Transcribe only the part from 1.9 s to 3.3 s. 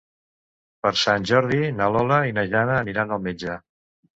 Lola i na Jana aniran al